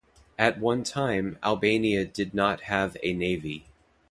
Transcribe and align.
At 0.39 0.59
that 0.59 0.85
time, 0.85 1.37
Albania 1.43 2.05
did 2.05 2.33
not 2.33 2.61
have 2.61 2.97
a 3.03 3.13
navy. 3.13 3.65